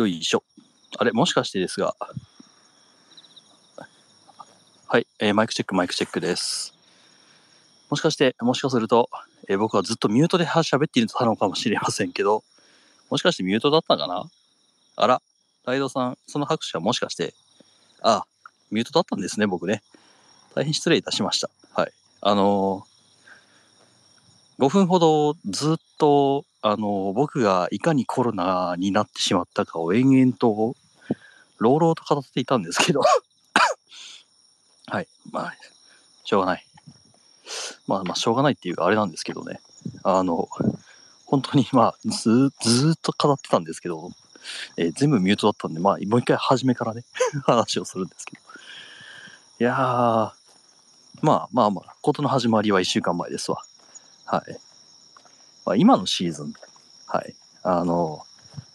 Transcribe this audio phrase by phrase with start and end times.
[0.00, 0.42] よいしょ。
[0.96, 1.94] あれ、もしかしてですが、
[4.86, 6.74] はい、えーマイクチェック、マイクチェックです。
[7.90, 9.10] もしかして、もしかすると、
[9.46, 12.42] えー僕はずっとミュートで喋っていたのかもしれませんけど、
[13.10, 14.24] もしかしてミュートだったかな？
[14.96, 15.20] あら、
[15.66, 17.34] ライドさん、その拍手はもしかして、
[18.00, 18.24] あ、
[18.70, 19.82] ミュートだったんですね、僕ね。
[20.54, 21.50] 大変失礼いたしました。
[21.74, 21.92] はい。
[22.22, 22.89] あのー
[24.60, 30.76] 5分ほどずっと、あの僕がいかにコロナになってしまったかを延々と、
[31.58, 33.00] 朗々と語っていたんですけど、
[34.86, 35.08] はい。
[35.32, 35.54] まあ、
[36.24, 36.66] しょうがない。
[37.86, 39.62] まあまあ、しょうがないっていうか、あれなんですけどね。
[40.02, 40.46] あの、
[41.24, 44.10] 本当にまあ、ずずっと語ってたんですけど、
[44.76, 47.04] えー全部ミュートだったんで、まあ、もう一回初めからね、
[47.46, 48.42] 話をするんですけど。
[49.60, 50.32] いやー、
[51.22, 53.64] まあまあまあ、ことの始まりは1週間前ですわ。
[54.30, 54.52] はい。
[55.66, 56.54] まあ、今のシーズン、
[57.06, 57.34] はい。
[57.64, 58.24] あの、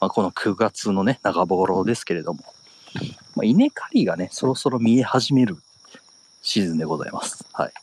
[0.02, 2.44] まあ、この9月のね、中頃ですけれども、
[3.36, 5.56] まあ、稲刈りがね、そろそろ見え始める
[6.42, 7.45] シーズンでございます。
[7.53, 7.73] はい。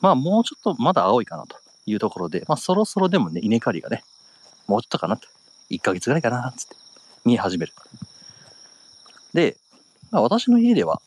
[0.00, 4.02] まあ、もうちょっとまだ青いかなというところで、まあ、そろそろでもね、稲刈りがね、
[4.66, 5.28] もうちょっとかなと。
[5.70, 6.74] 1ヶ月ぐらいかな、つって、
[7.24, 7.72] 見え始める。
[9.32, 9.56] で、
[10.10, 11.00] まあ、私の家では、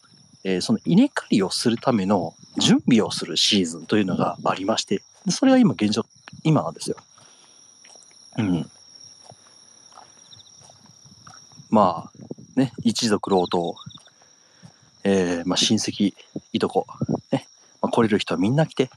[0.43, 6.05] えーその稲刈りをするための準備をするシーズンというのがありまして、それが今現状、
[6.43, 6.95] 今なんですよ。
[8.37, 8.69] うん。
[11.69, 13.75] まあ、ね、一族老頭、
[15.03, 16.13] えーまあ、親戚、
[16.53, 16.85] いとこ、
[17.31, 17.47] ね、
[17.81, 18.89] まあ、来れる人はみんな来て、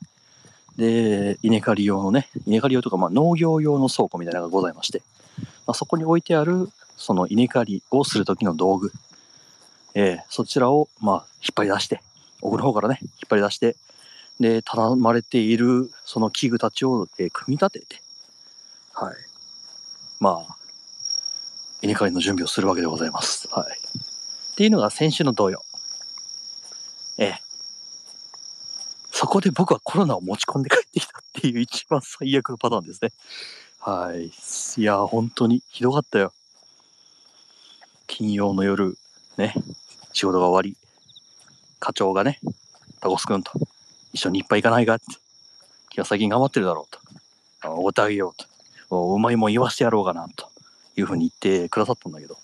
[0.76, 5.02] で、稲刈り用のね、稲刈り用とか、まあ、農業用の倉庫みたいなのがございまして、
[5.66, 8.92] まあ、そこに置いてある、その稲刈りをする時の道具、
[9.94, 12.00] えーそちらを、まあ、引っ張り出して、
[12.42, 13.76] 奥の方からね、引っ張り出して、
[14.40, 18.02] で、頼まれている、その器具たちを、えー組み立てて、
[18.92, 19.14] はい。
[20.20, 20.56] まあ、
[21.82, 23.48] 稲刈りの準備をするわけでございます。
[23.50, 23.78] はい。
[24.52, 25.64] っていうのが先週の同様。
[27.18, 27.40] ええ。
[29.10, 33.12] そこで僕はコロナを持ち込んで帰ってきたっていう一番最悪のパターンですね。
[33.80, 34.30] はい。
[34.80, 36.32] いや、本当にひどかったよ。
[38.06, 38.96] 金曜の夜、
[39.36, 39.54] ね、
[40.12, 40.76] 仕事が終わり、
[41.80, 42.38] 課長がね、
[43.00, 43.52] タコスくんと
[44.14, 45.04] 一緒にいっぱい行かないかって。
[45.90, 47.70] 君は最近頑張ってるだろうと。
[47.70, 48.46] おごってあげようと。
[48.90, 50.48] おうまいも言わしてやろうかなと
[50.96, 52.38] いうふうに言ってくださったんだけど、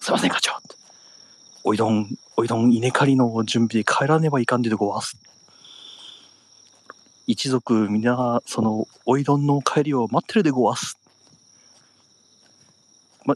[0.00, 0.52] すいません課長。
[1.64, 5.16] おいどん、おいどん稲刈りの準備で帰らねばいかんででごわす。
[7.26, 10.98] 一族みんな、その、おいどんの帰りを待ってるでごわす。
[13.24, 13.34] ま、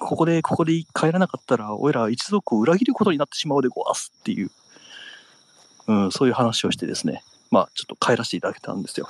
[0.00, 4.50] ここで、ここで帰らなかったら、おいら一族を裏切ることになってしまうでごわすっていう、
[5.86, 9.08] うん、そういう話をしてですね、まあ、ちょっと帰らせていただけたんですよ。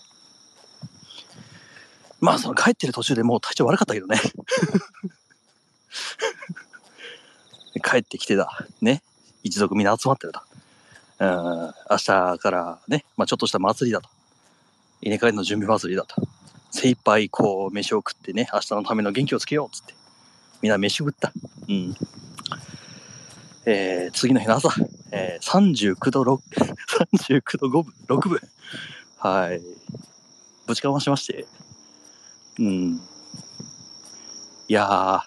[2.20, 4.20] まあ、その帰ってる途中でもう体調悪かったけどね。
[7.84, 8.66] 帰ってきてだ。
[8.80, 9.02] ね。
[9.44, 10.40] 一族みんな集まってると。
[11.20, 14.08] うん、明日からね、まあちょっとした祭りだと。
[15.00, 16.16] 稲刈りの準備祭りだと。
[16.70, 19.94] 精一杯こう飯を食ってね、明日のための元気をつけようっつって。
[20.60, 21.32] みんな飯食った。
[21.68, 21.96] うん。
[23.64, 24.70] えー、次の日の朝、
[25.10, 26.40] えー、39度6、
[27.40, 28.40] 39度5分、6分。
[29.18, 29.62] はい。
[30.66, 31.46] ぶちかましまして。
[32.58, 33.00] うん。
[34.68, 35.20] いやー、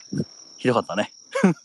[0.58, 1.12] ひどかったね。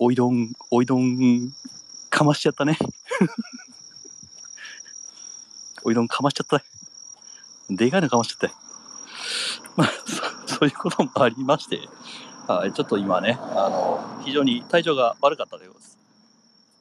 [0.00, 1.52] おいどん、おいどん、
[2.10, 2.78] かましちゃったね。
[5.84, 6.64] おいどんかましちゃった。
[7.70, 8.56] でかいのかましちゃった。
[9.76, 9.92] まあ、
[10.46, 11.78] そそういうこともありまして、
[12.48, 15.98] はい、ちょっと今ね、あの、非常に体調が悪かったということです。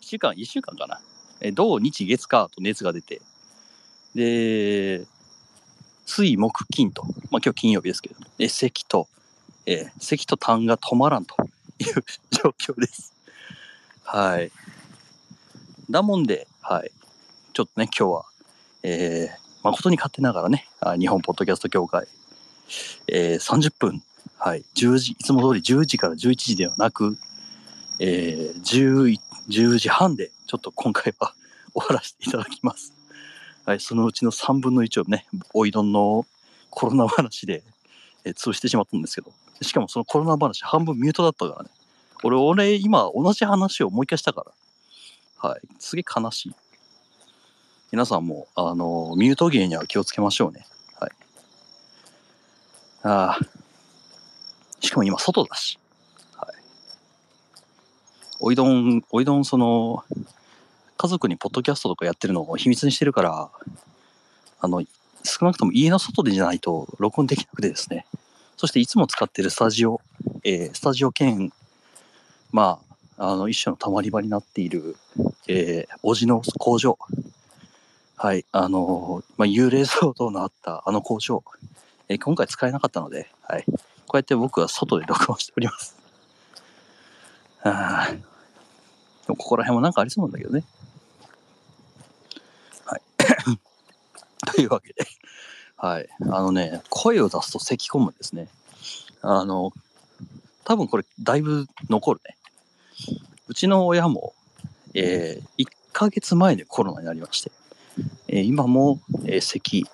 [0.02, 1.02] 1週間、1週間かな。
[1.42, 3.22] え、土日月火と熱が出て、
[4.16, 5.06] で、
[6.06, 9.10] 水木金と、まあ今日金曜日ですけど、え、咳と、
[9.66, 11.36] え咳と痰が止まらんと
[11.80, 13.12] いう 状況です。
[14.04, 14.50] はい。
[15.90, 16.92] だもんで、はい。
[17.52, 18.26] ちょっとね、今日は、
[18.84, 22.08] えー誠に勝手ながらね、日本ポッドキャスト協会、
[23.08, 24.02] えー30分、
[24.40, 27.18] はい、10時、いつも通り10時から11時ではなく、
[28.00, 29.20] えー 10,
[29.50, 31.34] 10時半で、ちょっと今回は
[31.74, 32.94] 終わらせていただきます。
[33.66, 36.26] はい、そのうちの3分の1をね、おいどんの
[36.70, 37.64] コロナ話で、
[38.24, 41.70] えー潰してしまったんですけど、しかもそのコロナ話半分ミュートだったからね。
[42.24, 44.46] 俺、俺、今同じ話をもう一回したか
[45.42, 45.50] ら。
[45.50, 45.62] はい。
[45.80, 46.56] すげえ悲しい。
[47.92, 50.66] 皆さんも、あの、ミュート芸には気をつけましょうね。
[51.00, 51.12] はい。
[53.04, 53.57] ああ。
[54.80, 55.80] しかも今、外だし。
[56.36, 56.56] はい。
[58.40, 60.04] おいどん、おいどん、その、
[60.98, 63.50] 家族にポッドキャストとかやってるのを秘密にしてるから、
[64.60, 64.84] あの、
[65.24, 68.06] 少なくとも家の外でじゃないと録音できなくてですね。
[68.56, 70.02] そしていつも使ってるスタジオ、
[70.44, 71.52] えー、スタジオ兼、
[72.52, 72.80] ま
[73.18, 74.96] あ、あの、一種の溜まり場になっている、
[75.48, 76.98] えー、おじの工場。
[78.20, 81.44] はい、あのまあ、幽霊騒動のあったあの工場、
[82.10, 83.66] えー、今回使えなかったので、はい、
[84.08, 85.96] こうやって僕は外で録音しております。
[87.64, 88.10] あ
[89.28, 90.64] ここら辺もなんかありそうなんだけどね。
[92.86, 93.02] はい。
[94.56, 95.06] というわけで、
[95.76, 96.08] はい。
[96.22, 98.48] あのね、声を出すと咳込むんですね。
[99.22, 99.74] あの、
[100.64, 102.38] 多分これだいぶ残るね。
[103.48, 104.34] うちの親も、
[104.94, 107.52] えー、1ヶ月前でコロナになりまして、
[108.30, 109.86] えー、今も、えー、咳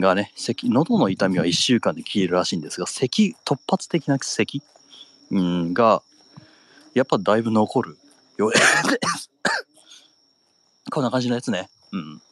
[0.00, 4.62] がね、咳、喉の痛みは1週間で消えるらしいんですが、咳、突発的な咳、
[5.30, 6.02] うん、が、
[6.94, 7.98] やっぱだいぶ残る
[8.36, 8.50] よ。
[10.90, 11.70] こんな感じのやつね。
[11.92, 12.22] うん。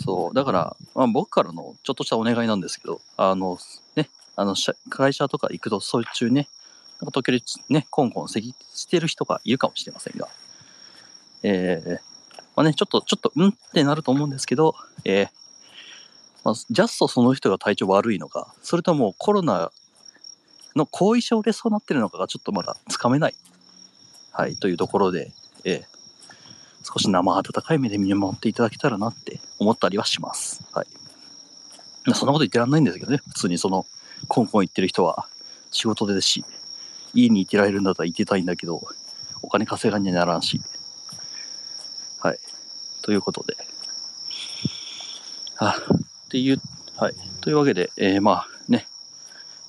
[0.00, 0.34] そう。
[0.34, 3.58] だから、まあ、僕からのちょっとしたお願いなんですけど、あの、
[3.94, 4.54] ね、あの、
[4.88, 6.48] 会社とか行くと、そうい中ね、
[7.00, 10.28] なんか時々ね、コンコン咳してる人がいるかもしれませんが、
[11.42, 11.92] えー、
[12.54, 15.28] まあね、ちょっと、ちょっと、うんってなると思うんですけど、えー、
[16.46, 19.72] まあ、ジャストその人が体調悪いのか、それともコロナ
[20.76, 23.34] の後遺症でそうなってるのかがちょっとまだつかめない、
[24.30, 25.32] はい、というところで、
[25.64, 25.84] えー、
[26.84, 30.62] 少し生温かい目で見守っていただけたらなって思ったりはします。
[30.72, 30.86] はい。
[32.14, 33.84] そんなこと言ってらんないんですけどね、普通にその、
[34.28, 35.26] コンコン言ってる人は
[35.72, 36.44] 仕事でですし、
[37.12, 38.86] 家にいてられるんだったらいてたいんだけど、
[39.42, 40.60] お金稼がんにはならんし。
[42.20, 42.38] はい。
[43.02, 43.56] ということで。
[45.58, 45.74] あ、
[46.26, 46.60] っていう、
[46.96, 47.14] はい。
[47.40, 48.88] というわけで、えー、まあね、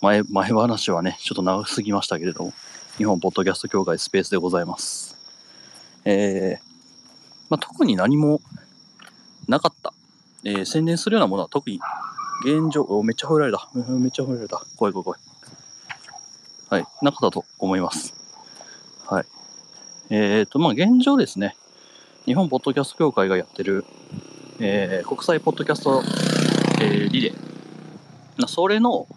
[0.01, 2.54] 前、前話はね、ちょっと長すぎましたけれども、
[2.98, 5.15] 日本ポッドキャスト協会スペースでございます。
[6.04, 6.68] えー、
[7.50, 8.42] まあ、特に何も
[9.48, 9.94] なかった。
[10.44, 11.80] えー、宣伝するようなものは特に
[12.44, 13.69] 現状、めっちゃ吠えられた。
[13.75, 14.65] めっちゃ吠えられた。
[14.75, 15.19] 怖い怖い怖い。
[16.69, 16.86] はい。
[17.04, 18.15] なかったと思います。
[19.06, 19.25] はい。
[20.09, 21.56] えっ、ー、と、まあ、現状ですね。
[22.25, 23.86] 日本ポッドキャスト協会がやってる、
[24.59, 26.04] えー、国際ポッドキャスト、
[26.79, 28.47] えー、リレー。
[28.47, 29.07] それの、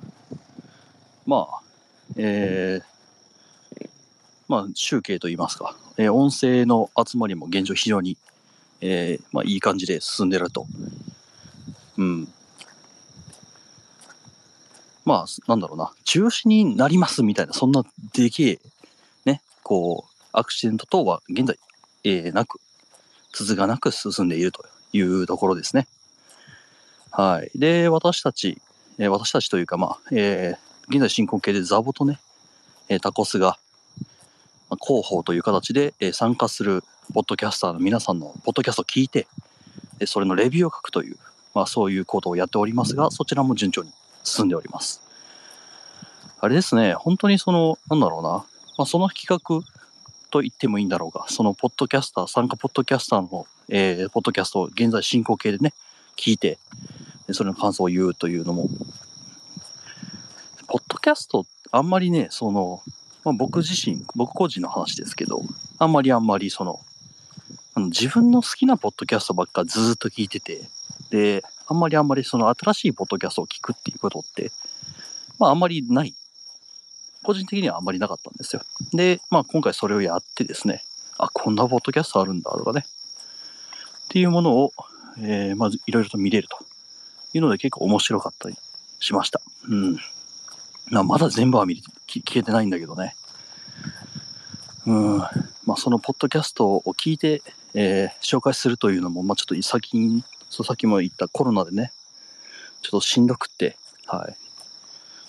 [1.27, 1.61] まあ、
[2.17, 3.89] えー、
[4.49, 8.17] まあ、集計といいますか、えー、音声の集まりも現状非常に、
[8.81, 10.67] えー、まあ、いい感じで進んでると。
[11.99, 12.29] うん。
[15.05, 17.85] まあ、なんだろうな、中止になりますみたいな、そんな
[18.15, 18.59] でけえ、
[19.27, 21.59] ね、こう、アクシデント等は現在、
[22.05, 22.59] えー、なく、
[23.33, 25.87] 続かなく進んでいるというところですね。
[27.11, 27.51] はい。
[27.59, 28.61] で、私たち、
[28.99, 32.21] えー、私たちというか、まあ、えー、現在進行形でザボとね、
[32.89, 33.59] えー、タコスが、
[34.69, 39.27] まあ、広報という形で、えー、参加するポッドキャスターの皆さんのポッドキャストを聞いて、
[39.99, 41.17] でそれのレビューを書くという、
[41.55, 43.91] まあ、そういうことをやっておりますが、そちらも順調に
[44.23, 45.03] 進んでおります。
[46.41, 48.29] あれですね、本当にその、なんだろうな、
[48.79, 49.67] まあ、その企画
[50.31, 55.75] と言ってもいいんだろうが、そのポッドキャスター、参加ポッドキャスターの、えー、ポッドキャストを現在進行形でね、
[56.20, 56.58] 聞いて、
[57.32, 58.69] それの感想を言うというのも、
[60.67, 62.82] ポッドキャスト、あんまりね、その、
[63.25, 65.43] まあ、僕自身、僕個人の話ですけど、
[65.78, 66.78] あんまりあんまりその、
[67.74, 70.69] あの自分の好きなポッドキャストばっかずっと聞いてて、
[71.10, 74.53] で、あんまりあんまりその新しいポッドキャストを聞くっていうことって、
[75.39, 76.15] まああんまりない。
[77.22, 78.62] 個人的にはあんまりなかったんですよ。
[78.93, 80.84] で、まあ今回それをやってですね、
[81.19, 84.72] あ、こんなポッドキャストあるんだとかね、っていうものを、
[85.22, 86.58] えー、まずいろいろと見れると
[87.34, 88.56] いうので結構面白かったり
[88.98, 89.41] しました。
[89.69, 89.96] うん。
[90.91, 93.15] まあ、まだ全部は見聞けてないんだけどね。
[94.86, 95.19] うん。
[95.65, 97.43] まあそのポッドキャストを聞いて、
[97.74, 101.93] えー、紹介するというのも、まあちょっと先に、そうさっきも言ったコロナでね、
[102.82, 104.36] ちょっとしんどくって、はい。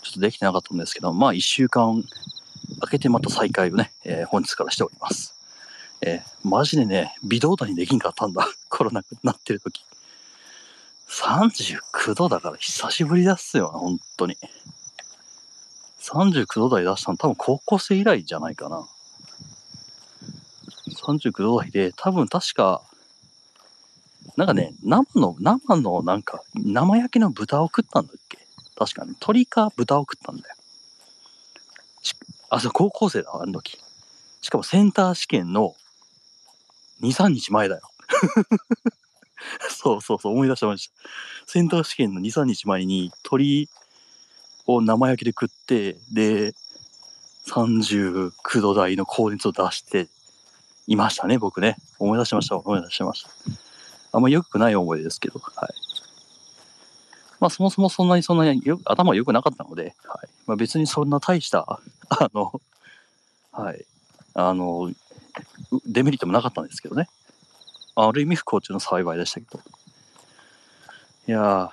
[0.03, 2.03] ちょっとできてなかったんですけど、まあ1週間
[2.79, 5.35] 空けてまた再開をね、えー、本日からしております。
[6.03, 8.47] えー、マジでね、微動だにできんかったんだ。
[8.69, 9.85] コロナになってる時。
[11.09, 14.37] 39度だから久しぶりだっすよ、本当に。
[15.99, 18.87] 39度台出したの多分高校生以来じゃないかな。
[21.03, 22.81] 39度台で、多分確か、
[24.37, 28.39] なんかね、生の、生のなんか、生焼けの豚を食ったんだっけ？
[28.75, 30.55] 確かに、鳥か豚を食ったんだよ。
[32.49, 33.77] あ、そう、高校生だ、あの時。
[34.41, 35.75] しかもセンター試験の
[37.01, 37.81] 2、3日前だよ。
[39.69, 40.93] そうそうそう、思い出した思い出した。
[41.47, 43.69] センター試験の2、3日前に鳥
[44.67, 46.53] を生焼きで食って、で、
[47.47, 50.07] 39度台の高熱を出して
[50.87, 51.77] いましたね、僕ね。
[51.99, 53.29] 思い出しました、思い出しました。
[54.13, 55.73] あんま良くない思い出ですけど、はい。
[57.39, 60.29] まあそもそもそんなにそんなによ頭良くなかったので、はい。
[60.45, 61.79] まあ別にそんな大した、
[62.09, 62.61] あの、
[63.51, 63.85] はい。
[64.33, 64.91] あの、
[65.85, 67.07] デメリットもなかったんですけどね。
[67.95, 69.59] ある意味不幸中の幸いでしたけど。
[71.27, 71.71] いやー、っ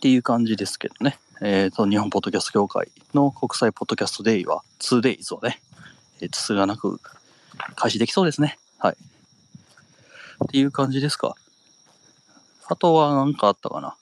[0.00, 1.18] ていう感じですけどね。
[1.40, 5.60] えっ、と、日本ポッドキャスト協会の国際ポッドキャストデイは、2days をね、
[6.20, 7.00] えー、つつがなく
[7.74, 8.58] 開始できそうですね。
[8.78, 8.96] はい。
[10.44, 11.34] っていう感じですか。
[12.68, 13.96] あとは何かあったかな。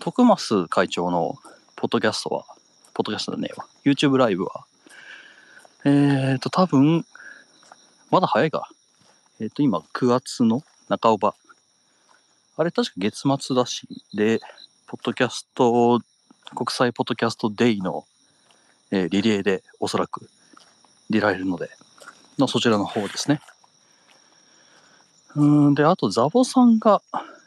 [0.00, 1.36] 徳増会長の
[1.76, 2.44] ポッドキャストは、
[2.92, 3.66] ポッドキャストだねえわ。
[3.84, 4.64] YouTube ライブは、
[5.84, 7.04] えっ、と、多分、
[8.10, 8.70] まだ早いか。
[9.40, 11.34] えっ、と、今、9月の中尾場。
[12.56, 14.40] あれ、確か月末だし、で、
[14.86, 16.00] ポッドキャスト、
[16.54, 18.04] 国際ポッドキャストデイの、
[18.90, 20.28] えーリレーでおそらく
[21.10, 21.70] 出られるので、
[22.38, 23.40] のそちらの方ですね。
[25.34, 27.02] うん、で、あと、ザボさんが、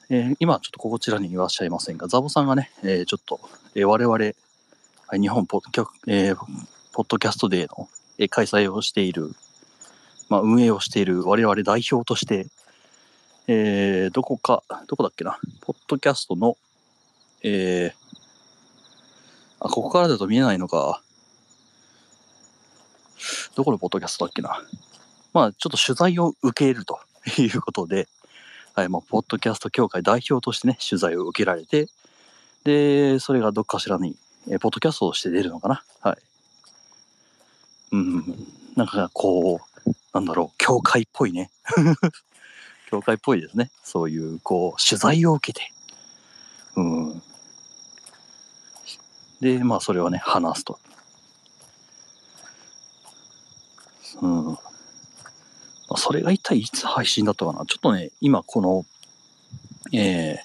[0.10, 3.39] えー今ちょっとこちらにいらっしゃいませんが、ザボさんがね、えーちょっと、
[3.75, 6.36] えー我々、日本ポッドキャ、えー
[6.92, 7.88] ポッドキャストデーの、
[8.18, 9.32] え開催をしている、
[10.30, 12.48] まあ、運営をしている我々代表として、
[13.48, 16.58] えーどこか、どこだっけな、ポッドキャストの、
[17.44, 18.06] えー
[19.60, 21.02] あ、ここからだと見えないのか。
[23.56, 24.62] どこのポッドキャストだっけな。
[25.34, 27.00] まあ、ちょっと取材を受けると
[27.42, 28.08] いうことで、
[28.74, 31.88] はい、まあ、ポッドキャスト協会代表としてね、取材を受けられて、
[32.64, 34.16] で、それがどっかしらに、
[34.50, 35.84] えーポッドキャストとして出るのかな。
[36.02, 36.18] はい。
[37.96, 41.50] うん、なんかこう、なんだろう、協会っぽいね。
[42.90, 43.72] 協会っぽいですね。
[43.84, 45.72] そういう、こう、取材を受けて、
[46.75, 47.22] うん。
[49.40, 50.80] で、まあ、それをね、話すと。
[54.22, 54.46] うん。
[54.48, 54.60] ま
[55.90, 58.86] あそれが一体いつ配信だったかなちょっとね、今この、
[59.94, 60.38] えー、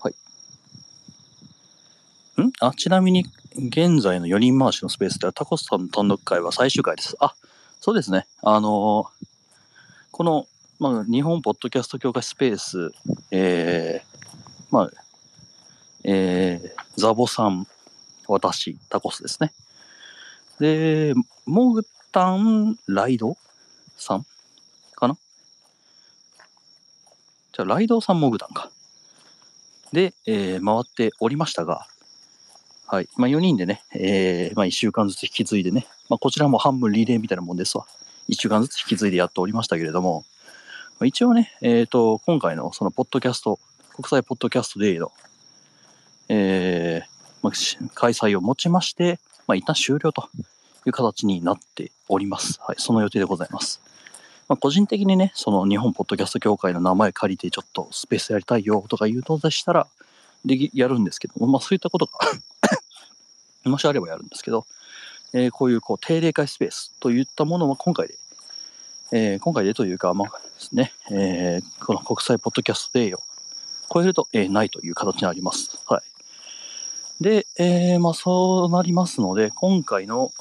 [0.00, 0.14] はい。
[2.42, 2.52] ん？
[2.60, 7.16] あ、ちなみに、現在の4人回しのスペースでは、タコスさんの単独会は最終回です。
[7.20, 7.34] あ、
[7.80, 8.26] そうですね。
[8.42, 9.26] あのー
[10.12, 10.46] この、
[10.78, 12.92] まあ、日本ポッドキャスト協会スペース、
[13.30, 14.90] えー、まあ、
[16.04, 17.66] えー、ザボさん、
[18.28, 19.54] 私、タコスですね。
[20.60, 21.14] で、
[21.46, 23.38] モグタンライド
[23.96, 24.26] さん
[24.94, 25.16] かな？
[27.54, 28.70] じゃあ、ライドさんモグタンか。
[29.94, 31.86] で、えー回っておりましたが、
[32.92, 33.08] はい。
[33.16, 37.86] まあ、4人でね、えーまあ、1週間ずつ引き継いでね、まあ、こちらも半分リレーみたいなもんですわ。
[38.28, 40.26] 1週間ずつ引き継いでやっておりましたけれども、
[41.00, 43.58] まあ一応ね、えっ、と、今回のそのポッドキャスト、
[43.96, 45.10] 国際ポッドキャストデーの、
[46.28, 47.08] えー
[47.40, 47.52] まあ、
[47.94, 50.28] 開催をもちまして、まあ、一旦終了と
[50.84, 52.60] いう形になっております。
[52.60, 53.80] はい、その予定でございます。
[54.50, 59.86] まあ、個人的にね、その日本ポッドキャスト協会の名前借りてちょっとスペースやりたいよとか言うのでしたら、
[60.44, 62.12] でやるんですけども、まあそういったことが
[63.68, 64.66] もしあればやるんですけど、
[65.32, 68.14] えーこういうこう定例会スペースといったものは今回で、
[69.12, 73.22] えー今回でというか、まあですね、えーこの国際ポッドキャストデーを
[73.92, 75.80] 超えると、えーないという形になります。
[75.86, 77.22] はい。
[77.22, 80.32] で、えーまあそうなりますので、今回の、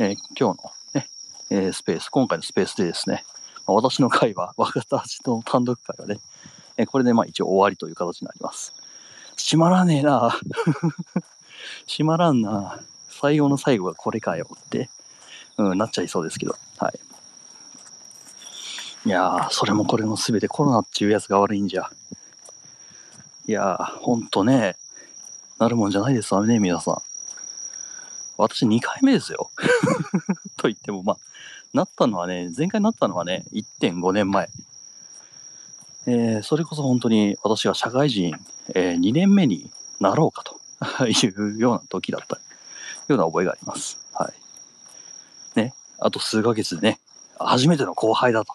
[0.00, 1.08] えー今日のね、
[1.50, 3.24] えースペース、今回のスペースでですね、
[3.66, 6.20] まあ私の会は、 私の単独会はね、
[6.76, 8.74] えーこれでまあ一応終わりという形になります。
[9.36, 10.36] 閉まらねえな
[11.86, 14.90] 閉まらんな最後の最後がこれかよって、
[15.56, 16.98] うん、なっちゃいそうですけど、はい。
[19.06, 21.90] いやー、それもこれも全てコロナっていうやつが悪いんじゃ。
[23.46, 24.76] いやー、ほんとね、
[25.58, 27.02] なるもんじゃないですわね、皆さん。
[28.36, 29.50] 私2回目ですよ。
[30.56, 31.16] と言っても、まあ、
[31.72, 34.48] なったのはね、前回なったのはね、1.5年前。
[36.06, 38.34] えーそれこそ本当に私が社会人、
[38.74, 39.70] え2年目に
[40.00, 40.57] なろうかと
[41.06, 42.38] いうような時だった
[43.08, 43.98] ような覚えがあります。
[44.12, 44.30] は
[45.56, 45.58] い。
[45.58, 46.98] ね、あと数ヶ月でね、
[47.38, 48.54] 初めての後輩だと、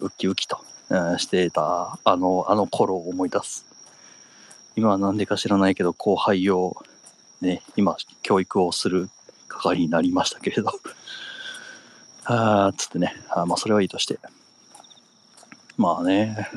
[0.00, 3.64] ウキウキと、うんしていた、あの、あの頃を思い出す。
[4.76, 6.76] 今は何でか知らないけど、後輩を、
[7.40, 9.08] ね、今、教育をする
[9.48, 10.72] 係になりましたけれど、
[12.24, 14.18] あー、つってね、あまあ、それはいいとして。
[15.76, 16.50] まあね、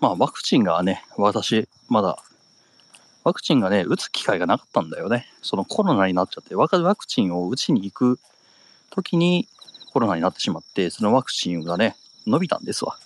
[0.00, 2.18] まあ、ワクチンがね、私、まだ、
[3.26, 5.26] ワクチンがね、打つ機会がなかったんだよね。
[5.42, 8.20] そのコロナになっちゃって、ワクワクチンを打ちに行く
[8.90, 9.48] 時に
[9.92, 12.96] コロナになってしまって、そのワクチンがね、伸びたんですわ。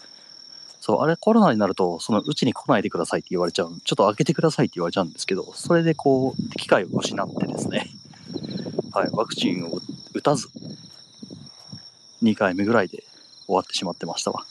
[0.78, 3.72] そう、あれコロナになると、そのうちに来ないでくださいって言われちゃう。
[3.82, 7.88] ちょっと開けてくださいって言われちゃうんですけど、それでこう、機会を失ってですね、
[8.92, 9.80] はい、ワクチンを
[10.12, 10.50] 打たず、
[12.22, 13.04] 2回目ぐらいで
[13.46, 14.44] 終わってしまってましたわ。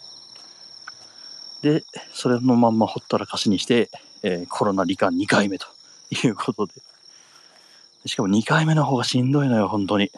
[1.61, 3.91] で、それのまんまほったらかしにして、
[4.23, 5.67] えーコロナ罹患2回目と
[6.11, 6.73] いうことで。
[8.05, 10.11] しかも2回目の方がしんどいのよ、本当に。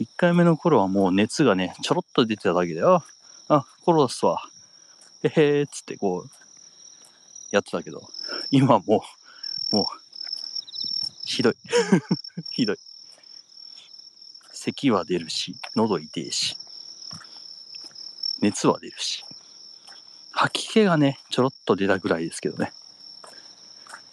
[0.00, 3.02] 1回目の頃はもう熱がね、ちょろっと出てただけで、あ、
[3.48, 4.42] あ、コロナっすわ。
[5.22, 6.30] へへーっつってこう、
[7.50, 8.02] やってたけど、
[8.50, 9.04] 今も
[9.72, 9.86] う、もう、
[11.24, 11.54] ひどい。
[12.50, 12.78] ひどい。
[14.52, 16.56] 咳は出るし、喉痛いし、
[18.40, 19.24] 熱は出るし、
[20.32, 22.72] 吐き気がね、ちょろっと出たぐらいですけどね。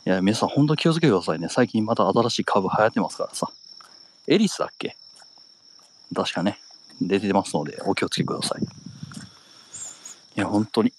[0.06, 1.48] いや、皆さん本当気をつけてくださいね。
[1.50, 3.50] 最近また新しい株流行ってますからさ。
[4.28, 4.96] エリスだっけ？
[6.16, 6.60] 確かね、
[7.00, 8.64] 出てますので、お気をつけください。
[8.64, 8.66] い
[10.40, 10.92] や、本当に。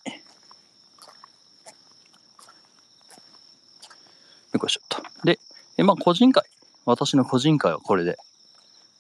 [4.52, 5.02] よいしょっと。
[5.25, 5.40] で、
[5.76, 6.44] えまあ、個人会。
[6.85, 8.16] 私の個人会はこれで、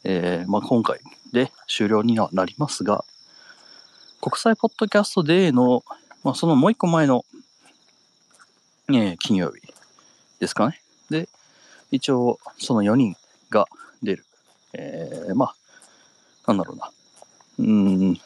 [0.02, 0.98] えーまあ、今回
[1.32, 3.04] で終了にはなりますが、
[4.20, 5.84] 国際ポッドキャストデーの、
[6.24, 7.24] まあ、そのもう一個前の、
[8.88, 9.61] えー金曜日
[10.42, 10.82] ですかね。
[11.08, 11.28] で、
[11.92, 13.16] 一応、その4人
[13.48, 13.68] が
[14.02, 14.24] 出る。
[14.72, 15.54] えーまあ、
[16.48, 16.90] なんだろうな。
[17.60, 18.20] うん、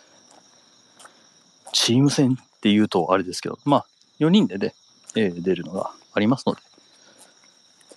[1.75, 3.87] チーム戦っていうとあれですけど、まあ、
[4.19, 4.75] 4人でね、
[5.15, 6.61] えー出るのがありますので、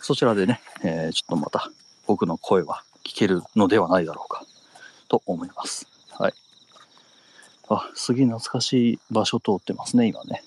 [0.02, 1.72] そちらでね、えーちょっとまた
[2.06, 4.44] 僕の声は聞けるのではないだろうか
[5.08, 5.88] と思います。
[6.12, 6.34] はい。
[7.70, 10.44] あ、すげえ懐かしい場所通ってますね、今ね。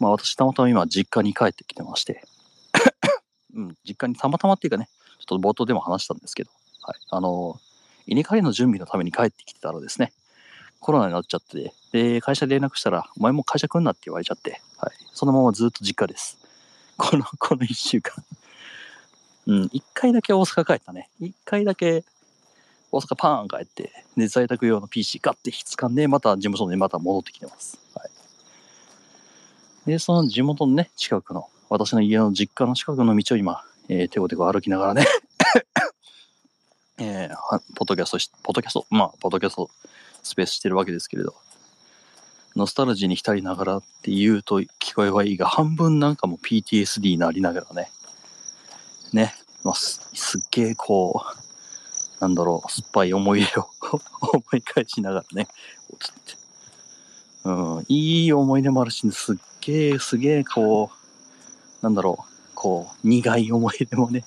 [0.00, 2.24] まあ私たまたま今実家に帰ってきてまして、
[3.56, 6.50] うん、実家にたまたまっていうかね、ちょっと冒頭でも話したんですけど、
[6.82, 6.96] はい。
[7.10, 7.58] あの、
[8.06, 10.12] 稲刈りの準備のために帰ってきてたらですね、
[10.80, 14.92] コロナになっちゃって、で、会社で連絡したら、お前も会社来んなって言われちゃって、はい。
[15.12, 16.38] そのままずっと実家です。
[16.96, 18.14] この、この1週間。
[19.46, 21.08] うん、1回だけ大阪帰ったね。
[21.20, 22.04] 1回だけ
[22.92, 27.78] 大阪パーン帰って、で、在宅用の PC ガッて掴んで、また事務所にまた戻ってきてます。
[27.94, 28.10] はい。
[29.86, 35.06] で、その地元のね、近くの、私の家の実家の近くの道を今、えー、手を手を歩きながらね、
[36.98, 39.68] えーはポッドキャストし、ポッドキャスト、まあ、ポッドキャスト
[40.22, 41.34] スペースしてるわけですけれど、
[42.54, 47.90] ノスタルジーに浸りながらって言うと聞こえはいいが、半分なんかも PTSD になりながらね、
[49.12, 53.68] ね、まあ、すすっげえこう、なんだろう、酸っぱい思い出を
[54.32, 55.48] 思い返しながらね、
[55.98, 56.46] つって
[57.44, 61.05] うん、いい思い出もあるし、すっげえ、すげえ、こう、
[61.82, 64.24] なんだろう、こう、苦い思い出もね、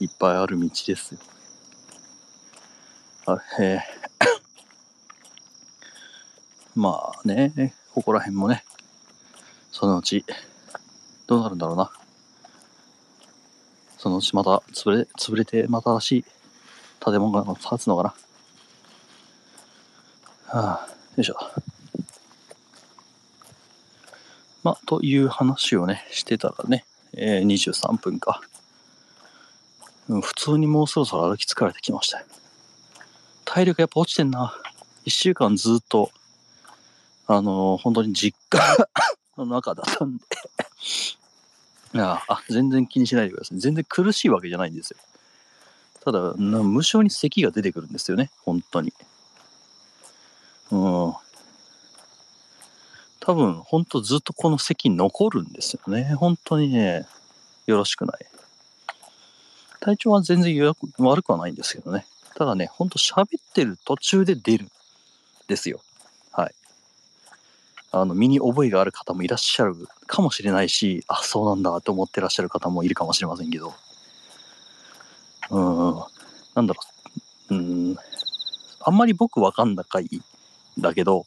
[0.00, 1.20] いっぱいある道ですよ。
[3.26, 3.80] あえー
[6.76, 8.64] まあね、ここら辺もね、
[9.70, 10.24] そのうち、
[11.26, 11.90] どうなるんだろうな。
[13.96, 16.24] そのうちまた潰れ、潰れて、また新しい
[17.04, 18.14] 建物が建つのかな。
[20.60, 21.36] はあ、よいしょ。
[24.64, 28.40] まあ、という話をね、してたらね、えー、23分か。
[30.08, 32.24] うん、普通にもうそろそろ歩き疲れてきました。
[33.44, 34.54] 体力やっぱ落ちてんな。
[35.04, 36.10] 一週間ずっと、
[37.26, 38.58] あのー本当に実家
[39.36, 40.24] の中だったんで
[42.00, 43.60] ああ、全然気にしないでください。
[43.60, 44.96] 全然苦しいわけじゃないんですよ。
[46.04, 48.30] ただ、無性に咳が出てくるんですよね。
[48.44, 48.92] 本当に。
[50.70, 51.14] うん。
[53.26, 56.12] 多分、本当ずっとこの咳残るんですよね。
[56.14, 57.06] 本当にね、
[57.66, 58.26] よろしくない。
[59.80, 62.04] 体調は全然悪くはないんですけどね。
[62.34, 64.68] ただね、ほんと喋ってる途中で出る
[65.48, 65.80] ですよ。
[66.32, 66.54] はい。
[67.92, 69.74] あの、身に覚えがある方もいらっしゃる
[70.06, 73.72] かもしれないし、あ、そうなんだと思ってらっしゃる方もいるかもしれませんけど。
[75.50, 76.02] うん、
[76.54, 76.80] なんだろ
[77.50, 77.54] う。
[77.54, 77.96] うーん、
[78.80, 81.24] あんまり僕わかんないんだけど、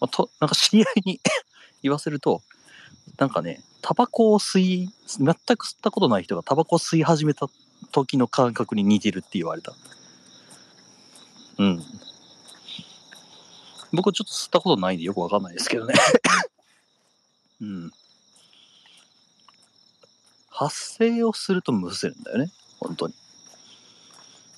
[0.00, 1.20] まあと なんか知り合いに
[1.82, 2.42] 言わせると、
[3.18, 7.48] なんかね、タバコを吸い、全く吸ったことない人がタバコを吸い始めた
[7.92, 9.74] 時の感覚に似てるって言われた。
[11.58, 11.84] うん。
[13.92, 15.94] 僕ちょっと吸ったことないんでよくわかんないですけどね。
[17.60, 17.92] うん。
[20.48, 22.50] 発声をするとむせるんだよね。
[22.80, 23.14] 本当に。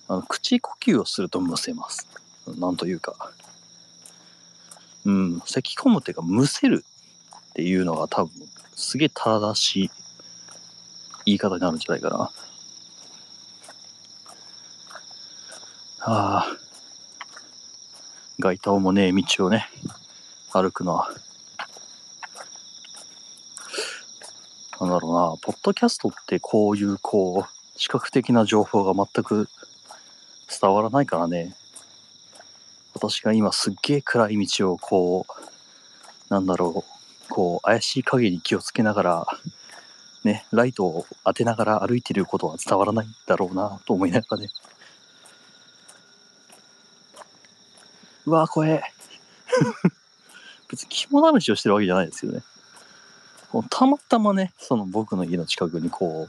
[0.09, 2.07] あの口呼吸をするとむせます。
[2.47, 3.33] なんというか。
[5.07, 5.41] うん。
[5.47, 6.85] 咳き込むっていうか、むせる
[7.51, 8.33] っていうのが多分、
[8.75, 9.91] すげえ正しい
[11.25, 12.31] 言い方になるんじゃないかな。
[16.01, 16.47] ああ。
[18.41, 19.69] 街灯もねえ道をね、
[20.53, 21.11] 歩くのは。
[24.81, 29.49] なんだろうな、ポッドキャストってこういう、こう、視覚的な情報が全く
[30.61, 31.55] 伝わらないからね。
[32.97, 36.83] 私が今すっげえ暗い道をこう、なんだろ
[37.29, 39.27] う、こう、怪しい影に気をつけながら、
[40.25, 44.49] ね、ライトを当てながら歩いてることは伝わらないんだろうなと思いながらね。
[48.25, 48.83] うわ、怖え。
[50.71, 52.43] 別に肝試しをしてるわけじゃないですけどね。
[53.69, 56.29] たまたまね、その僕の家の近くにこ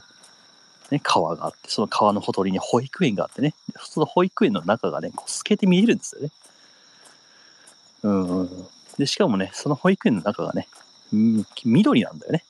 [0.90, 6.30] う、ね、川があって、その川のほとりに保育園があってね、その保育園の中がね、こう透けて見えるんですよね。
[8.08, 8.66] うん。
[8.98, 10.68] で、しかもね、その保育園の中がね、
[11.64, 12.44] 緑なんだよね。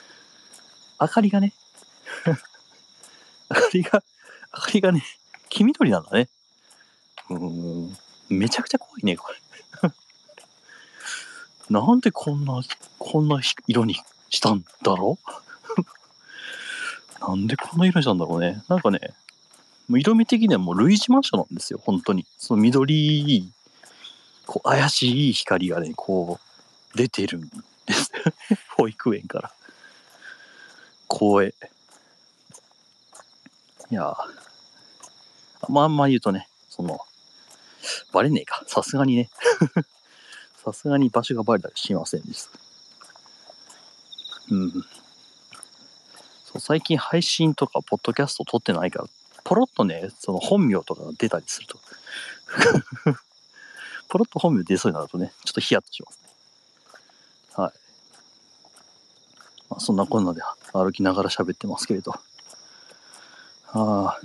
[1.00, 1.52] 明かりがね、
[3.50, 4.02] 明かりが、
[4.54, 5.04] 明かりがね、
[5.48, 6.28] 黄緑なんだね。
[7.30, 7.96] うん。
[8.28, 9.38] めちゃくちゃ怖いね、これ。
[11.70, 12.60] なんでこんな、
[12.98, 15.18] こんな色にしたんだろ
[17.20, 17.28] う？
[17.28, 18.62] なんでこんな色にしたんだろうね。
[18.68, 19.14] なんかね、
[19.88, 22.26] もう色味的にはもう類似マンションなんですよ、本当に。
[22.38, 23.52] その緑、
[24.56, 26.40] こう怪しい光がね、こ
[26.94, 27.42] う出てるん
[27.84, 28.10] です。
[28.78, 29.52] 保育園から。
[31.10, 31.54] 光栄。
[33.90, 34.16] いや
[35.68, 36.98] まああんま言うとね、その、
[38.12, 38.64] バレねえか。
[38.66, 39.28] さすがにね。
[40.64, 42.50] さすがに場所がバレたりしませんでした。
[44.52, 44.72] うん。
[44.72, 49.08] そう最近配信とか、ポッドキャスト撮ってないから、
[49.44, 51.78] ポロッとね、その本名とかが出たりすると
[54.08, 56.28] ポロッと本名出そうになるとね、ちょっとヒヤッとしますね。
[57.54, 57.72] はい。
[59.68, 60.42] まあ、そんなこんなで
[60.72, 62.12] 歩きながら喋ってますけれど。
[62.12, 62.20] あ
[63.72, 64.20] あ、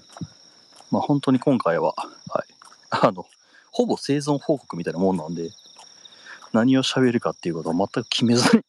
[0.92, 2.54] まあ本当に今回は、はい。
[2.92, 3.26] あの、
[3.72, 5.50] ほぼ生存報告みたいなもんなんで、
[6.54, 8.64] 何を喋るかっていうことは全く決めずに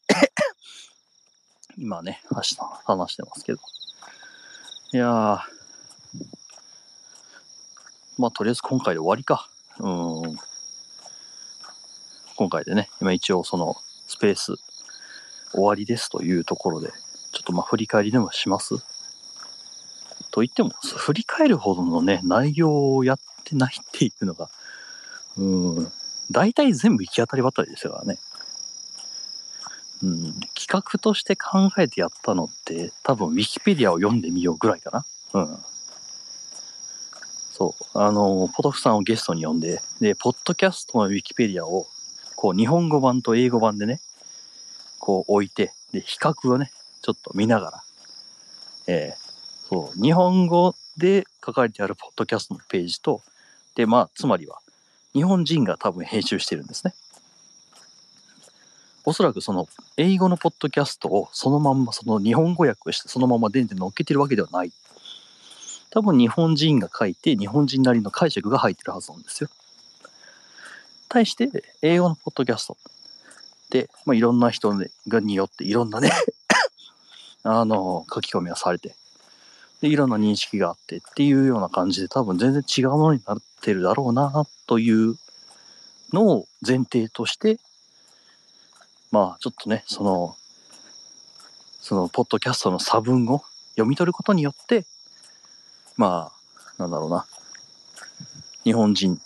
[1.77, 3.59] 今ね、明日話してますけど。
[4.93, 5.39] いやー、
[8.17, 9.49] まあとりあえず今回で終わりか。
[9.79, 9.89] う
[10.27, 10.37] ん。
[12.35, 14.55] 今回でね、今一応そのスペース
[15.51, 16.91] 終わりですというところで、
[17.31, 18.77] ちょっとまあ振り返りでもします？
[20.31, 24.49] と言っても、振り返るほどのね、内容をやってないっていうのが、
[25.37, 25.43] う
[25.81, 25.91] ん、
[26.31, 28.17] 大体全部行き当たりばったりですからね。
[30.01, 35.05] うん、企画として考えてやったのって多分ウィキペディアを読んでみようぐらいかな。
[35.33, 35.57] うん。
[37.51, 37.97] そう。
[37.97, 41.87] あの、ポトフさんをゲストに呼んで、で、ポッドキャストのウィキペディアを、
[42.35, 44.01] こう、日本語版と英語版でね、
[44.99, 47.83] こう置いて、で、比較をね、ちょっと見ながら、
[48.87, 53.21] えー、そう、日本語で書かれてあるポッドキャストのページと、
[53.75, 54.59] で、まあ、つまりは、
[55.13, 56.93] 日本人が多分編集してるんですね。
[59.05, 59.67] おそらくその
[59.97, 64.71] 英語のポッドキャストをそのまんまその日本語訳してそのまま電で乗っけてるわけではない。
[65.89, 69.49] 多分日本人が書いて日本人なりの解釈が入ってるはずなんですよ。
[71.13, 71.47] 対して
[71.83, 72.77] 英語のポッドキャスト。
[73.69, 76.11] で、まあ、いろんな人によっていろんなね
[77.43, 78.95] あの書き込みがされて
[79.81, 85.15] でいろんな認識があってっていうような感じで多分全然違うものになってるだろうなという
[86.13, 87.59] のを前提として、
[89.11, 90.37] まあちょっとね、その、
[91.81, 94.85] そのポッドキャストの差分を読み取ることによって、
[95.97, 96.31] ま
[96.77, 97.25] あ、なんだろうな、
[98.63, 99.19] 日本人、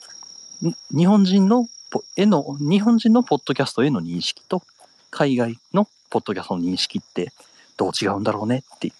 [0.91, 1.69] 日本人の
[2.15, 4.63] への、日本人のポッドキャストへの認識と、
[5.09, 7.31] 海外のポッドキャストの認識って
[7.77, 8.93] どう違うんだろうねっていう、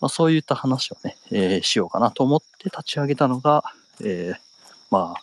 [0.00, 3.64] まあ、そういった話をね、えー、しようかなと思って立ち上げたのが、
[4.00, 4.38] えー、
[4.90, 5.22] まあ、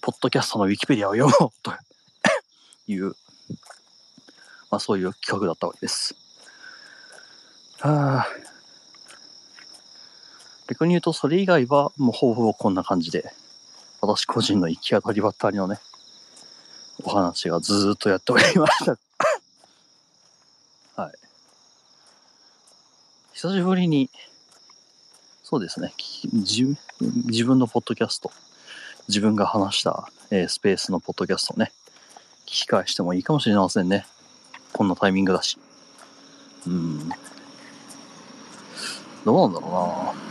[0.00, 1.72] ポッドキャストのウィキペディアを読もうと
[2.86, 3.14] いう、
[4.70, 6.14] まあそういう企画だったわけです。
[7.80, 8.26] はあ。
[10.68, 13.32] 逆に言うと、それ以外はもうほぼほぼこんな感じで、
[14.00, 15.78] 私個人の行き当たりばったりのね、
[17.02, 18.98] お話がずっとやっておりました
[21.02, 21.14] はい。
[23.32, 24.10] 久しぶりに、
[25.42, 25.92] そうですね、
[26.32, 26.76] 自
[27.44, 28.30] 分のポッドキャスト、
[29.08, 31.72] 自分が話した、えー、スペースのポッドキャストをね、
[32.46, 34.06] 聞き返してもいいかもしれませんね。
[34.72, 35.58] こんなタイミングだし。
[36.66, 37.08] うん。
[39.24, 40.27] どうなんだろうな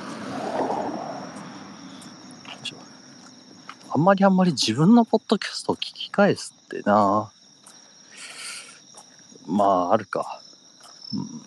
[3.97, 7.31] あんまりあんまり自分のポッドキャストを聞き返すってな
[9.47, 10.39] まあ、あるか。
[11.11, 11.41] うん。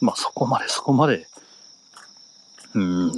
[0.00, 1.26] まあ、そこまでそこまで、
[2.72, 3.12] うん。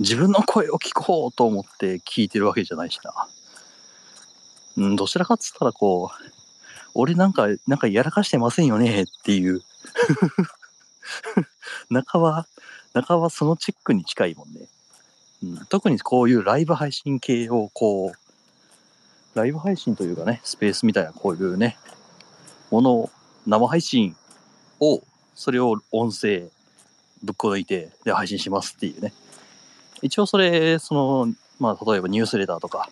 [0.00, 3.28] 自分の声を聞こうと思って聞いてるわけじゃないしな。
[4.78, 6.32] うん、どちらかっつったらこう、
[6.94, 9.60] 俺なんか、なんかやらかしてませんよねっていう
[11.90, 12.46] 中は、
[12.96, 14.68] 中はそのチェックに近いもんね。
[15.42, 21.76] うん、特にこういうライブ配信系をこう、ライブ配信というかね、スペースみたいなこういうね、
[22.70, 23.10] ものを、
[23.46, 24.16] 生配信
[24.80, 25.02] を、
[25.34, 26.48] それを音声
[27.22, 29.12] ぶっこ抜いて、で、配信しますっていうね。
[30.00, 32.88] 一応それ、その、まあ、例えばニュースレターとか、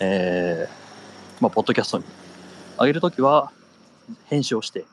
[0.00, 2.04] えー、まあ、ポッドキャストに
[2.78, 3.52] 上げるときは、
[4.26, 4.86] 編集をして、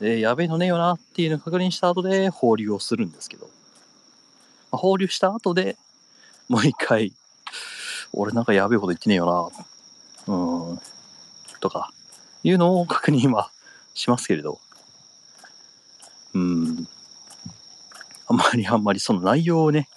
[0.00, 3.50] で、やべえのねえよなっていうのを確認した後で放流をするんですけど、ま
[4.72, 5.76] あ、放流した後で
[6.48, 7.12] もう一回、
[8.12, 9.52] 俺なんかやべえこと言ってねえよ
[10.28, 10.80] な、うん、
[11.60, 11.90] とか、
[12.44, 13.50] いうのを確認は
[13.94, 14.60] しますけれど、
[16.34, 16.88] うん、
[18.28, 19.88] あんまりあんまりその内容をね、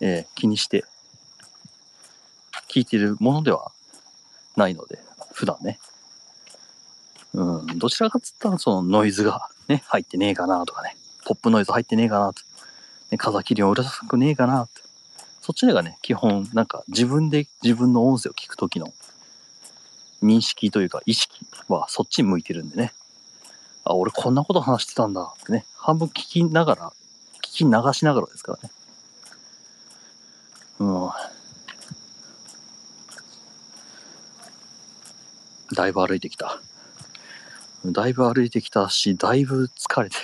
[0.00, 0.84] えー、気にして
[2.70, 3.72] 聞いてるものでは
[4.56, 4.98] ないので、
[5.32, 5.78] 普段ね。
[7.34, 12.42] うん、どちらかっつったらそのノイズがね、入ってねえかなとかね、ポップノイズ入ってねえかなと、
[13.10, 14.70] ね、風切りもうるさくねえかなと。
[15.42, 18.92] そっちがね、基本、なんか自分で自分の音声を聞くときの
[20.22, 22.92] 認識というか意識はそっちに向いてるんでね。
[23.84, 26.92] あ、俺こんなこと話してたんだってね、半分聞きながら、
[27.38, 28.70] 聞き流しながらですからね。
[30.80, 31.10] うん。
[35.74, 36.60] だいぶ歩いてきた。
[37.92, 40.22] だいぶ歩いてきたし、だいぶ疲れてる。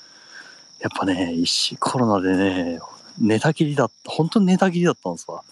[0.80, 2.80] やっぱね、一コロナでね、
[3.18, 5.42] 寝たきりだった、本当に寝たきりだったんですわ。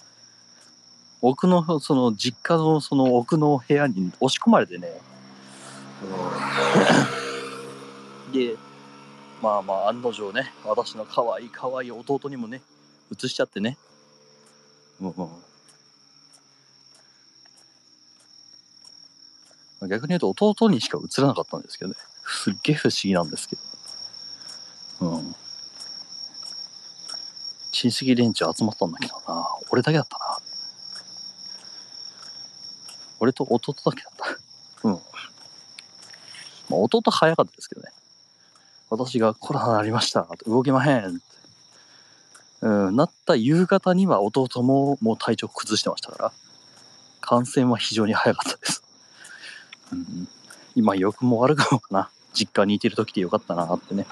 [1.20, 5.00] 奥の、その実家のその奥の部屋に押し込まれてね、
[8.32, 8.56] で、
[9.40, 12.60] まあまあ案の定ね、私の可愛い可愛い弟にもね、
[13.10, 13.78] 移しちゃってね、
[15.00, 15.04] う
[19.88, 21.96] 逆に言うと弟にしか映らなかったんですけどね。
[22.24, 23.62] すっげえ不思議なんですけど。
[25.08, 25.34] うん。
[27.72, 29.48] 親戚連中集まったんだけどな。
[29.70, 30.38] 俺だけだったな。
[33.18, 34.16] 俺と弟だけだっ
[34.82, 34.88] た。
[34.88, 34.92] うん。
[34.94, 34.98] ま
[36.70, 37.88] あ、弟早かったですけどね。
[38.90, 40.28] 私がコロナになりました。
[40.46, 41.20] 動けまへん。
[42.62, 46.32] うん、なった夕方には弟ももう体調崩してましたから、
[47.20, 48.71] 感染は非常に早かったです。
[50.82, 52.10] 今、良くも悪くもかな。
[52.34, 54.04] 実家にいてる時でよかったなってね、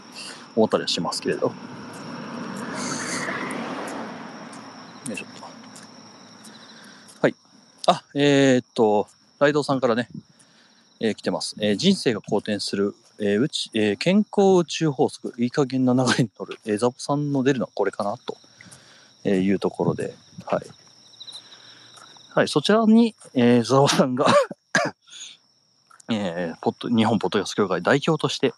[0.54, 1.48] 思ったりはしますけれど。
[1.48, 1.52] よ
[5.12, 5.42] いしょっと。
[7.22, 7.34] はい。
[7.88, 9.08] あ、えー、っと、
[9.40, 10.08] ライドさんからね、
[11.00, 11.56] えー、来てます。
[11.58, 18.36] えー、人生が好転する、えーうちえー、健康宇宙法則、いい加減な流れに乗る、えー、ザボさんの出るのはこれかなと、
[19.24, 20.14] えいうところで、
[20.46, 20.66] はい。
[22.32, 24.26] はい、そちらに、えー、ザボさんが
[26.10, 28.52] えー、ポッド日本ポッドキャスト協会代表として、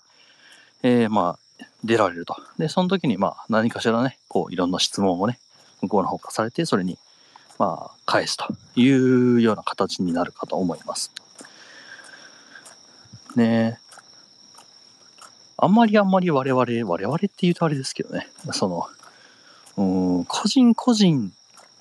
[0.83, 2.37] えー、まあ、出られると。
[2.59, 5.39] で、その時に、まあ、何かしらね、こう、いろんな質問をね、
[5.83, 6.99] 向こうの方からされて、それに、
[7.59, 11.13] まあ、返すというような形になるかと思います。
[13.37, 13.79] ね
[15.57, 18.87] あんまりあんまり我々、我々って言うとあれですけどね、その、
[19.77, 21.33] うん、個人個人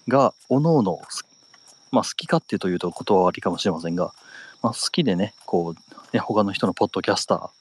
[0.07, 0.97] が各々、
[1.91, 4.13] まあ好き勝手というと言葉はありかもしれませんが、
[4.61, 7.51] まあ、好きでね、こう、ね、他の人のポッドキャスタ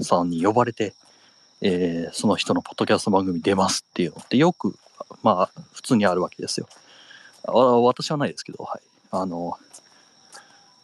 [0.00, 0.94] ーさんに呼ばれて、
[1.60, 4.76] えー、その人のポッドキャスト番組出ますっていうのってよく、
[5.22, 6.68] まあ、普通にあるわけですよ。
[7.44, 8.80] 私はないですけど、はい。
[9.10, 9.56] あの、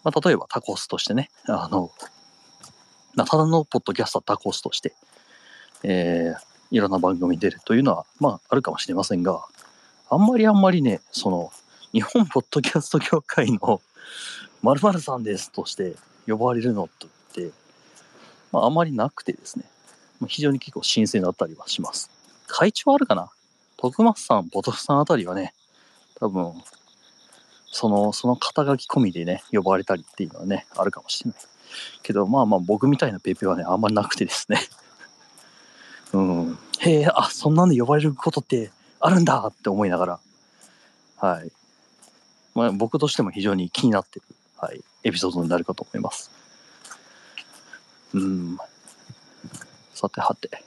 [0.05, 1.91] まあ、例えばタコスとしてね、あの、
[3.17, 4.95] ただのポッドキャスタータコスとして、
[5.83, 9.45] えー、いろんな番組に出るというのは、まあ、あるかもしれませんが、
[10.09, 11.53] あんまりあんまりね、その、
[11.93, 13.81] 日本ポッドキャスト協会の
[14.63, 15.97] 〇〇さんですとして
[16.27, 16.89] 呼ばれるのっ
[17.35, 17.51] て、
[18.53, 19.65] まあ、あまりなくてですね、
[20.21, 22.11] まあ、非常に結構新鮮だったりはします。
[22.47, 23.31] 会長あるかな？
[23.77, 25.55] 徳松さん、ポトフさんあたりはね、
[26.21, 26.53] 多分、
[27.73, 31.41] その、その肩書き込みでね、呼ばれたりっていうのはね、あるかもしれない。
[32.03, 34.61] けど、まあまあ僕みたいなペペはね、あんまりなくてですね。
[36.13, 36.59] うん。
[36.79, 38.71] へえ、あ、そんなんで呼ばれることって
[39.01, 40.21] あるんだって思いながら、
[41.17, 41.51] はい。
[42.55, 44.27] まあ僕としても非常に気になってる
[44.63, 46.31] はい、エピソードになるかと思います。
[48.15, 48.57] うん。
[49.93, 50.63] さてはて。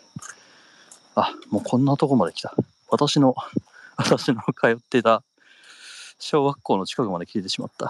[1.15, 2.53] あ、もうこんなとこまで来た。
[2.89, 3.35] 私の、
[3.95, 5.23] 私の通ってた
[6.19, 7.89] 小学校の近くまで来てしまった。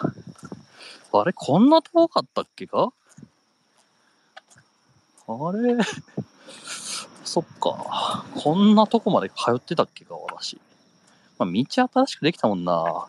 [1.12, 2.94] あれこんな遠かったっけか？
[5.28, 5.76] あれ？
[7.26, 8.24] そっか。
[8.36, 10.62] こんなとこまで通ってたっけか、私。
[11.40, 13.08] まあ、道新しくできたもんな。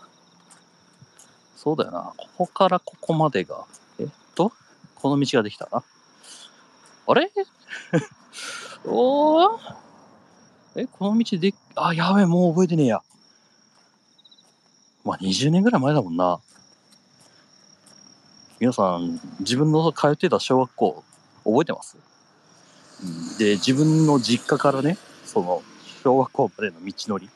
[1.67, 2.13] そうだよな。
[2.17, 3.65] ここからここまでが、
[3.99, 4.53] えっと、
[4.95, 5.69] この道ができた？
[5.73, 5.83] な。
[7.09, 7.29] あれ？
[8.87, 9.75] おー？
[10.77, 13.03] え、この道で、あ、やべえ、もう覚えてねえや。
[15.05, 16.39] まあ、20年ぐらい前だもんな。
[18.61, 21.03] 皆さん、自分の通ってた小学校、
[21.43, 21.97] 覚えてます、
[23.41, 25.65] で、自分の実家からね、その、
[26.05, 27.29] 小学校までの道のり、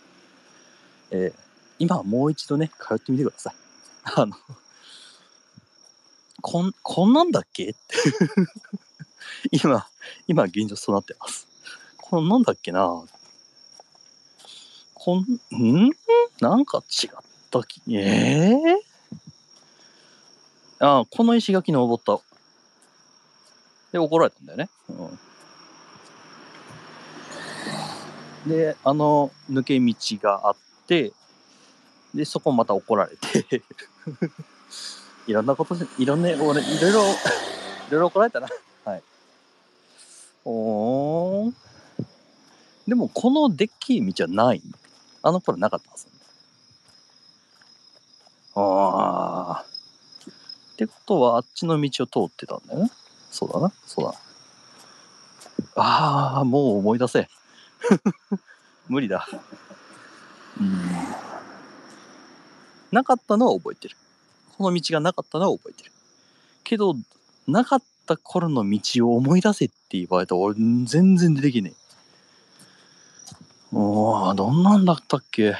[1.10, 1.40] えー
[1.80, 3.69] 今もう一度ね、通ってみてください。
[4.04, 4.34] あの、
[6.40, 7.74] こん、こんなんだっけ？
[9.50, 9.86] 今、
[10.26, 11.46] 今現状そうなってます。
[11.98, 13.02] こんなんだっけな？
[14.94, 15.20] こん、
[15.54, 15.90] ん？
[16.40, 17.10] なんか違っ
[17.50, 18.82] たき、ええ
[20.82, 22.20] あこの石垣登った。
[23.92, 24.70] で、怒られたんだよね。
[28.46, 31.12] うん、で、あの、抜け道があって、
[32.14, 33.62] で、そこまた怒られて、
[35.26, 37.14] いろんなこと、いろんな、俺、いろいろ、い
[37.90, 38.48] ろいろ怒られたな。
[38.84, 39.02] はい。
[40.44, 41.56] おーん。
[42.88, 44.62] でも、このでっきい道はない？
[45.22, 46.06] あの頃なかったはず。
[48.56, 49.64] ああ。
[50.72, 52.90] ってことは、あっちの道を通ってたんだよね。
[53.30, 53.72] そうだな。
[53.86, 54.18] そうだな。
[55.76, 57.28] ああ、もう思い出せ。
[58.88, 59.28] 無理だ。
[60.58, 61.09] うん。
[62.92, 63.96] なかったのは覚えてる。
[64.56, 65.92] この道がなかったのは覚えてる。
[66.64, 66.94] けど、
[67.46, 71.76] なかった頃の道を思い出せって言われたら俺全然出てきねえ。
[73.72, 75.54] おー、どんなんだったっけ？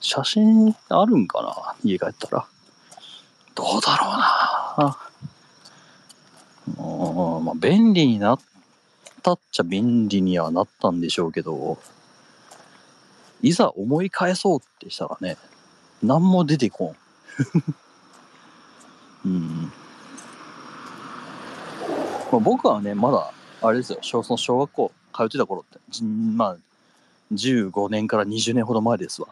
[0.00, 1.74] 写真あるんかな？
[1.82, 2.46] 家帰ったら。
[3.54, 4.98] どうだろうな
[6.66, 8.40] うんまあ便利になっ
[9.22, 11.78] たっちゃ便利にはなったんでしょうけど、
[13.42, 15.36] いざ思い返そうってしたらね、
[16.02, 16.94] 何も出てこ
[19.24, 19.28] ん。
[19.28, 19.72] うん。
[22.32, 26.56] まあ、僕はね、まだ、あれですよ、小その小学校通ってた頃って、じまあ、
[27.32, 29.28] 15年から20年ほど前ですわ。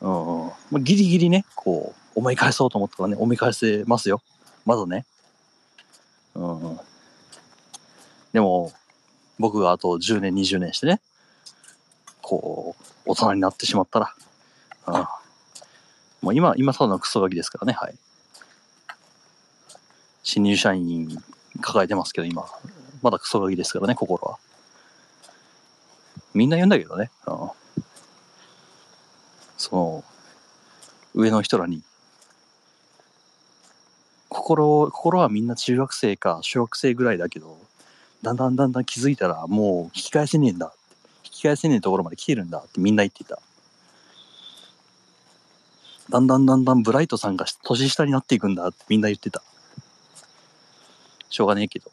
[0.00, 0.46] うん。
[0.70, 4.22] まあ、ギリギリね、こう、思い返そうと思ったらね、思い返せますよ。
[4.64, 5.06] まだね。
[6.34, 6.80] うん。
[8.32, 8.72] でも、
[9.38, 11.00] 僕があと10年、20年してね、
[12.20, 14.14] こう、大人になってしまったら、
[14.86, 14.94] うん。
[16.22, 17.94] もう今、今ただのクソガキですからね、はい。
[20.22, 21.22] 新入社員
[21.60, 22.46] 抱えてますけど、今。
[23.02, 24.38] まだクソガキですからね、心は。
[26.34, 27.10] みんな言うんだけどね。
[27.26, 27.50] うん、
[29.58, 30.04] その、
[31.14, 31.82] 上の人らに、
[34.28, 37.58] 心、心はみんな中学生か小学生ぐらいだけど、
[38.22, 40.72] だんだんだんだん気づいたらもう引き返せねえんだ。
[41.24, 43.38] 引き返せねえところまで来てるんだってみんな言ってた。
[46.10, 49.42] だんだんだんだんブライトさんが年下になっていくんだってみんな言ってた。
[51.30, 51.90] しょうがねえけど。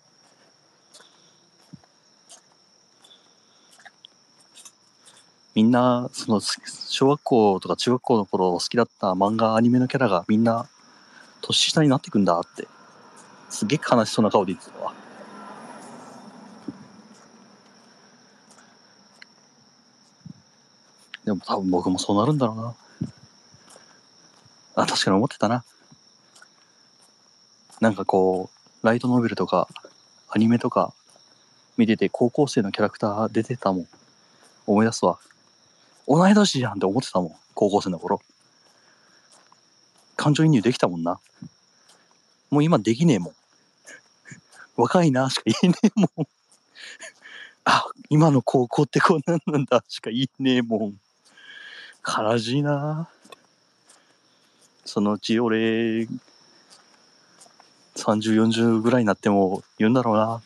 [5.55, 10.67] みんな、その、小学校とか中学校の頃好きだった漫画、アニメのキャラがみんな、
[11.41, 12.67] 年下になっていくんだって。
[13.49, 14.93] すげえ悲しそうな顔で言ってたわ。
[21.29, 22.75] でも多分僕もそうなるんだろうな。
[24.73, 25.63] あ、確かに思ってたな。
[27.79, 28.49] なんかこ
[28.81, 29.67] う、ライトノベルとか、
[30.31, 30.91] アニメとか、
[31.77, 33.87] 見てて高校生のキャラクター出てたもん。
[34.65, 35.19] 思い出すわ。
[36.07, 37.35] 同い年じゃんって思ってたもん。
[37.53, 38.21] 高校生の頃。
[40.15, 41.19] 感情移入できたもんな。
[42.49, 43.33] もう今できねえもん。
[44.77, 46.27] 若いなしか言えねえもん。
[47.65, 50.95] あ、今の高校ってこんなんなんだしか言えねえもん。
[52.05, 53.09] 悲しいな
[54.85, 56.07] そのうち俺、
[57.95, 60.21] 30、40ぐらいになっても言うんだろうな。
[60.21, 60.41] は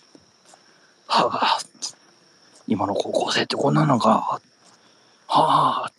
[1.08, 1.60] あ、
[2.68, 4.42] 今の高校生ってこんなのか。
[5.28, 5.92] はあ。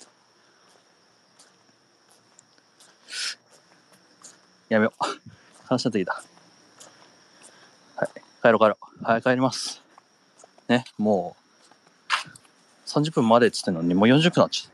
[4.69, 5.05] やめよう。
[5.67, 6.23] 話しなってきた。
[7.97, 8.09] はい。
[8.43, 9.05] 帰ろう帰ろう。
[9.05, 9.83] はい、帰ります。
[10.69, 11.37] ね、も
[12.87, 14.74] う、30分までっつってんのに、もう40分なっちゃった。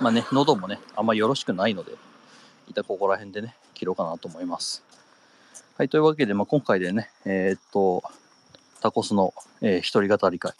[0.00, 1.92] まあね、喉もね、あんまよろしくないので、
[2.68, 4.82] 一旦ここら辺でね、切ろうかなと思います。
[5.78, 8.02] はい、というわけで、まあ、今回でね、えーっと、
[8.80, 10.52] タコスの、えー一人語り会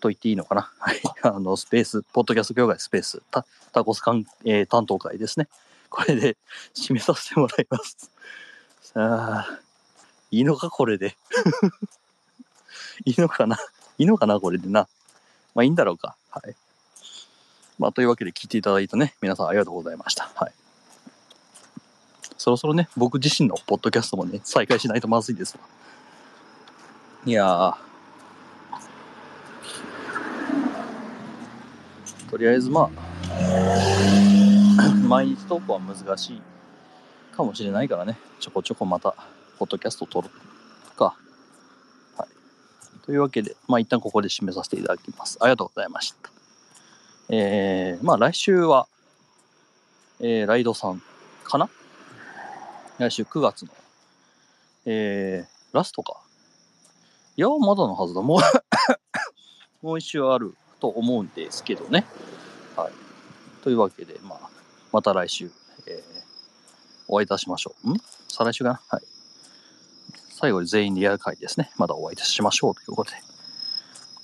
[0.00, 0.72] と言っていいのかな。
[0.78, 5.48] はい、 あの、スペース、ポッドキャスト協会スペース、タタコス関、えー担当会ですね。
[5.90, 6.36] これで
[6.74, 8.10] 締めさせてもらいます。
[8.82, 9.60] さあ、
[10.30, 11.16] いいのか、これで。
[13.06, 13.56] いいのかな？
[13.98, 14.88] いいのかな、これでな。
[15.58, 16.14] まあ、いいんだろうか。
[16.30, 16.54] はい。
[17.80, 20.30] まあ、というわけで聞いていただいたね、皆さんありがとうございました。
[20.36, 20.52] はい。
[22.36, 25.64] そろそろね、僕自身のポッドキャストもね、再開しないとまずいですわ。
[27.26, 27.74] いやー。
[32.30, 32.90] とりあえずまあ、
[35.08, 36.42] 毎日投稿は難しい
[37.34, 39.12] かもしれないからね、ちょこちょこまた、
[39.58, 40.30] ポッドキャスト撮る
[40.94, 41.16] か。
[43.08, 45.38] というわけで、まあ一旦ここで締めさせていただきます。
[45.40, 46.30] ありがとうございました。
[47.30, 48.86] えー、まあ来週は、
[50.20, 51.02] えー、ライドさん
[51.42, 51.70] かな？
[52.98, 53.72] 来週9月の、
[54.84, 56.20] えー、ラストか？
[57.38, 58.20] いや、まだのはずだ。
[58.20, 58.40] もう
[59.86, 62.04] もう一週あると思うんですけどね。
[62.76, 62.92] はい。
[63.64, 64.50] というわけで、まあ、
[64.92, 65.50] また来週、
[65.86, 66.22] えー、
[67.08, 67.92] お会いいたしましょう。
[67.92, 67.96] ん？
[68.28, 68.82] 再来週かな？
[68.86, 69.02] はい。
[70.40, 71.72] 最後に全員リアル会ですね。
[71.78, 73.16] まだお会いいたしましょうということで。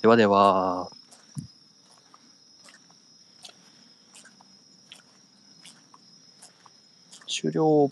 [0.01, 0.89] ではでは。
[7.27, 7.91] 終了。